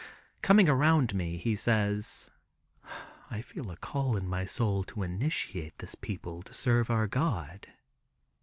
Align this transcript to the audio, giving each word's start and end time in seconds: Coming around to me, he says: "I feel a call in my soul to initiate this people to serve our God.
Coming 0.41 0.67
around 0.67 1.09
to 1.09 1.15
me, 1.15 1.37
he 1.37 1.55
says: 1.55 2.31
"I 3.29 3.43
feel 3.43 3.69
a 3.69 3.77
call 3.77 4.17
in 4.17 4.27
my 4.27 4.45
soul 4.45 4.83
to 4.85 5.03
initiate 5.03 5.77
this 5.77 5.93
people 5.93 6.41
to 6.41 6.55
serve 6.55 6.89
our 6.89 7.05
God. 7.05 7.67